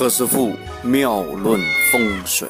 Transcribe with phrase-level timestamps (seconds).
[0.00, 1.60] 何师傅妙论
[1.92, 2.48] 风水，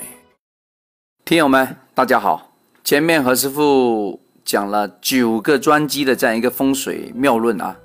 [1.24, 2.52] 听友们大家好。
[2.84, 7.76] 前面何师傅讲了九个专辑的这样一个风水妙论啊，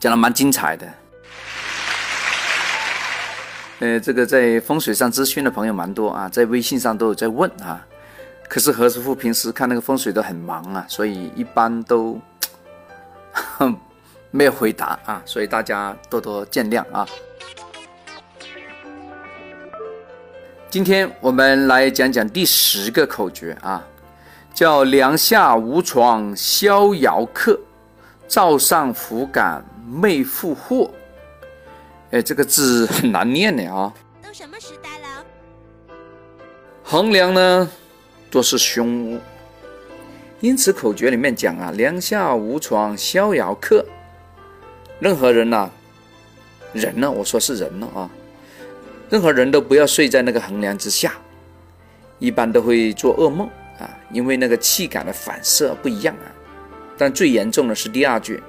[0.00, 0.88] 讲的蛮精彩的。
[3.80, 7.86] 呃，这个在风水上咨询的朋友蛮多啊，在微信上都有在问啊。
[8.48, 12.18] 可是何师傅平时看那个风水都很忙啊，所以一般都
[14.32, 17.06] 没有回答啊，所以大家多多见谅啊。
[20.76, 23.82] 今天我们来讲讲第十个口诀啊，
[24.52, 27.58] 叫“梁下无床逍遥客，
[28.28, 30.90] 灶上福感妹复祸”。
[32.12, 33.90] 哎，这个字很难念的啊。
[34.22, 35.24] 都什么时代了？
[36.84, 37.70] 横梁呢，
[38.30, 39.18] 多是凶屋，
[40.40, 43.82] 因此口诀里面讲啊，“梁下无床逍遥客”，
[45.00, 45.70] 任何人呐，
[46.74, 48.10] 人呢，我说是人呢啊。
[49.08, 51.12] 任何人都不要睡在那个横梁之下，
[52.18, 53.46] 一般都会做噩梦
[53.78, 56.26] 啊，因为那个气感的反射不一样啊。
[56.98, 58.42] 但最严重的是第二句：“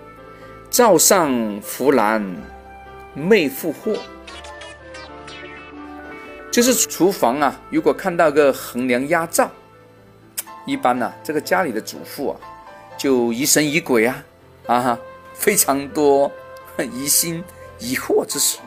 [0.72, 2.26] 灶上福兰
[3.14, 3.96] 妹复祸”，
[6.50, 9.52] 就是厨房啊，如果看到个横梁压灶，
[10.66, 12.40] 一般呢，这个家里的主妇啊，
[12.98, 14.24] 就疑神疑鬼啊，
[14.66, 14.98] 啊，
[15.36, 16.32] 非常多
[16.94, 17.44] 疑心
[17.80, 18.58] 疑惑之事。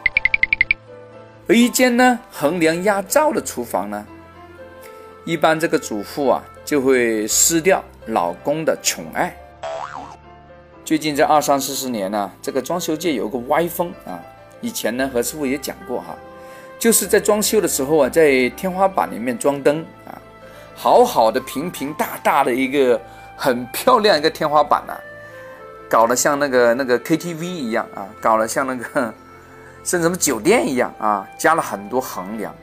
[1.50, 4.06] 而一间呢横梁压灶的厨房呢，
[5.24, 9.36] 一般这个主妇啊就会失掉老公的宠爱。
[10.84, 14.22] 最近这二三四十年呢，这个装修界有个歪风啊，
[14.60, 16.16] 以前呢何师傅也讲过哈，
[16.78, 20.14] 就是在装修的时候啊，在天花板里面装灯啊，
[20.76, 23.00] 好好的平平大大的一个
[23.34, 24.94] 很漂亮一个天花板呐，
[25.88, 29.12] 搞得像那个那个 KTV 一样啊，搞得像那个。
[29.82, 32.54] 像什么酒店一样啊，加了很多横梁，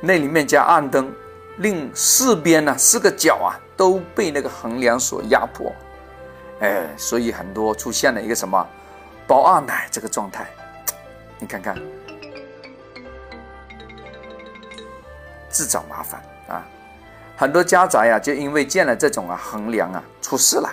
[0.00, 1.12] 那里面加暗灯，
[1.58, 5.72] 令四边呢四个角啊都被那个横梁所压迫，
[6.60, 8.66] 哎，所以很多出现了一个什么
[9.26, 10.46] 包二奶这个状态，
[11.38, 11.76] 你看看，
[15.48, 16.66] 自找麻烦啊！
[17.36, 20.70] 很多家宅啊就因为建了这种啊横梁啊出事了。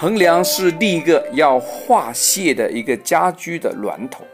[0.00, 4.24] 横梁是第一个要化泄的一个家居的峦头，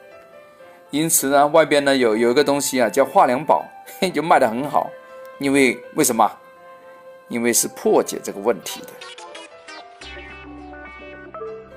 [0.91, 3.65] 因此呢，外边呢有有一个东西啊，叫化梁宝，
[4.13, 4.91] 就卖得很好。
[5.39, 6.31] 因为为什么？
[7.29, 8.89] 因为是破解这个问题的。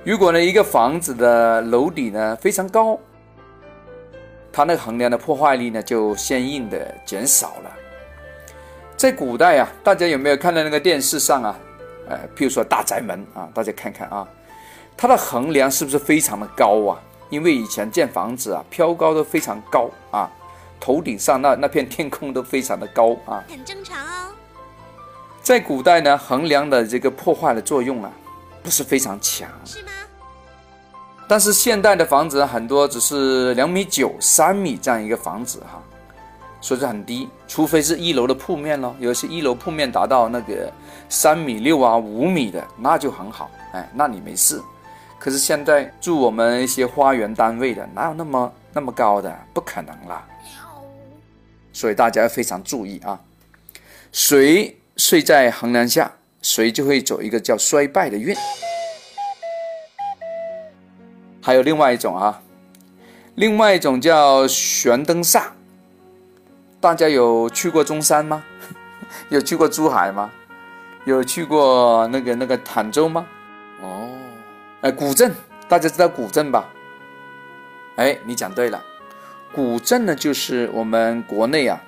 [0.04, 3.00] 如果呢一个房子的楼底呢非常高，
[4.52, 7.74] 它那个横梁的破坏力呢就相应的减少了。
[8.98, 11.58] 在古代啊，大家有没有看到那个电视上啊？
[12.08, 14.26] 呃，譬如说大宅门啊，大家看看啊，
[14.96, 17.00] 它的横梁是不是非常的高啊？
[17.30, 20.30] 因为以前建房子啊，挑高都非常高啊，
[20.80, 24.32] 头顶上那那片天空都非常的高啊，很正常哦。
[25.42, 28.10] 在古代呢，横梁的这个破坏的作用啊，
[28.62, 29.90] 不是非常强，是吗？
[31.28, 35.72] 但是现代的房子很多只是两米九、三米这样一个房子哈。
[35.72, 35.87] 所
[36.60, 40.72] 所以说很低，除非是一楼的铺面咯，有些一楼铺面达到那个
[41.08, 44.60] 三米六啊、五米的，那就很好，哎，那你没事。
[45.20, 49.32] 可是现在住我们一些花园单位的，哪有那么那么高的？
[49.54, 50.26] 不可能啦。
[51.72, 53.20] 所以大家要非常注意啊，
[54.10, 56.10] 谁睡在横梁下，
[56.42, 58.36] 谁就会走一个叫衰败的运。
[61.40, 62.42] 还有另外一种啊，
[63.36, 65.44] 另外一种叫悬灯煞。
[66.80, 68.44] 大家有去过中山吗？
[69.30, 70.30] 有去过珠海吗？
[71.04, 73.26] 有去过那个那个坦州吗？
[73.80, 74.08] 哦，
[74.82, 75.34] 哎，古镇，
[75.68, 76.68] 大家知道古镇吧？
[77.96, 78.80] 哎，你讲对了，
[79.52, 81.80] 古镇呢就是我们国内啊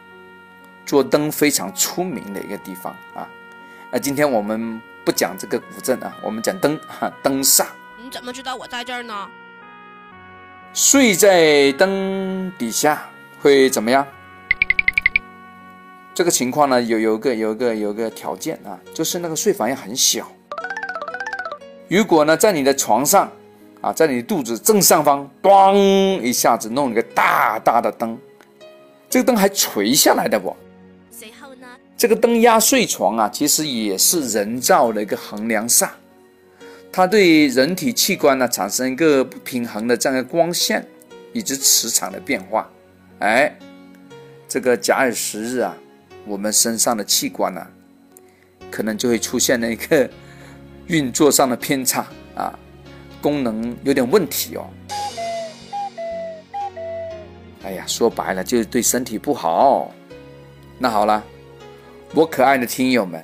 [0.84, 3.28] 做灯非常出名的一个地方啊。
[3.92, 7.66] 那今天我们不讲这个古镇啊，我们讲灯哈，灯煞。
[7.96, 9.28] 你怎么知道我在这儿呢？
[10.72, 13.08] 睡在灯底下
[13.40, 14.04] 会怎么样？
[16.20, 20.30] 这个情况呢，有有个有个有个条件啊，就是那个睡房要很小。
[21.88, 23.32] 如果呢，在你的床上
[23.80, 25.74] 啊，在你肚子正上方，咣
[26.20, 28.18] 一下子弄一个大大的灯，
[29.08, 30.54] 这个灯还垂下来的不？
[31.10, 35.88] 随后呢，这个灯压睡床啊，其实也是人造的一个横梁煞，
[36.92, 40.86] 它对人体器官呢产生一个不平衡的这样的光线
[41.32, 42.70] 以及磁场的变化。
[43.20, 43.58] 哎，
[44.46, 45.74] 这个假以时日啊。
[46.26, 47.66] 我们身上的器官呢，
[48.70, 50.08] 可能就会出现了一个
[50.86, 52.58] 运作上的偏差啊，
[53.20, 54.66] 功能有点问题哦。
[57.62, 59.92] 哎呀，说白了就是对身体不好。
[60.78, 61.22] 那好了，
[62.14, 63.22] 我可爱的听友们，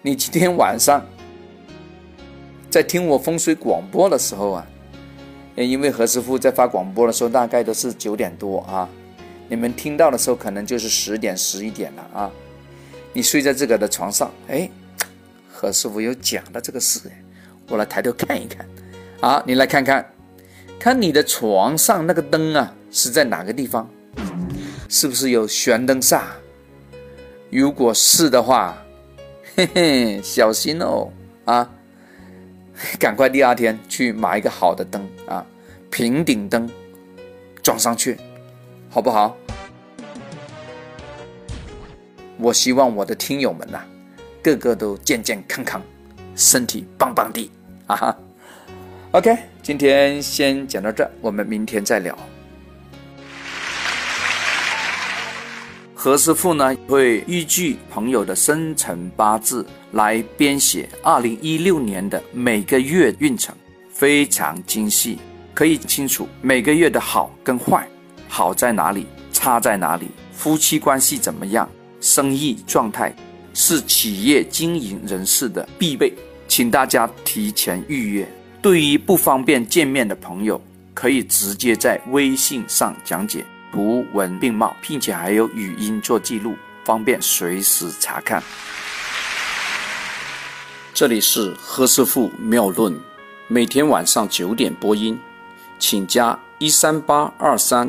[0.00, 1.04] 你今天晚上
[2.70, 4.66] 在听我风水广播的时候啊，
[5.54, 8.88] 因为何师傅在发广播的时候大概都是九点多啊，
[9.48, 12.30] 你们听到的时候可能就是十点十一点了啊。
[13.12, 14.70] 你睡在这个的床上，哎，
[15.50, 17.00] 何师傅有讲的这个事，
[17.68, 18.66] 我来抬头看一看
[19.20, 20.06] 啊，你来看看，
[20.78, 23.88] 看你的床上那个灯啊是在哪个地方，
[24.88, 26.22] 是不是有悬灯煞？
[27.50, 28.76] 如果是的话，
[29.56, 31.10] 嘿嘿，小心哦
[31.46, 31.68] 啊！
[33.00, 35.44] 赶快第二天去买一个好的灯啊，
[35.90, 36.70] 平顶灯
[37.62, 38.16] 装上去，
[38.90, 39.36] 好不好？
[42.38, 43.80] 我希望我的听友们呐，
[44.42, 45.82] 个个都健健康康，
[46.36, 47.50] 身体棒棒的
[47.86, 48.16] 啊哈
[49.10, 52.16] ！OK，今天先讲到这，我们明天再聊。
[55.94, 63.52] 何师傅呢会依据朋友的生辰八字来编写二零一六年的每个月运程，
[63.92, 65.18] 非常精细，
[65.52, 67.86] 可以清楚每个月的好跟坏，
[68.28, 71.68] 好在哪里，差在哪里，夫妻关系怎么样，
[72.00, 73.14] 生意状态，
[73.54, 76.12] 是企业经营人士的必备，
[76.46, 78.28] 请大家提前预约。
[78.60, 80.60] 对于不方便见面的朋友，
[80.92, 83.44] 可以直接在微信上讲解。
[83.70, 88.42] 图文并茂，并且还有语音做记录，方便随时查看。
[90.94, 92.98] 这里是何师傅妙论，
[93.46, 95.16] 每天晚上九点播音，
[95.78, 97.88] 请加一三八二三